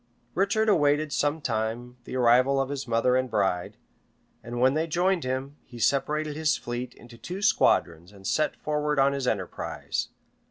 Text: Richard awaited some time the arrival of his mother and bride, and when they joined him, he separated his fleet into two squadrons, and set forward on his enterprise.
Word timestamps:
Richard 0.33 0.67
awaited 0.67 1.13
some 1.13 1.41
time 1.41 1.97
the 2.05 2.15
arrival 2.15 2.59
of 2.59 2.69
his 2.69 2.87
mother 2.87 3.15
and 3.15 3.29
bride, 3.29 3.77
and 4.43 4.59
when 4.59 4.73
they 4.73 4.87
joined 4.87 5.23
him, 5.23 5.57
he 5.63 5.77
separated 5.77 6.35
his 6.35 6.57
fleet 6.57 6.95
into 6.95 7.19
two 7.19 7.43
squadrons, 7.43 8.11
and 8.11 8.25
set 8.25 8.55
forward 8.55 8.97
on 8.97 9.13
his 9.13 9.27
enterprise. 9.27 10.07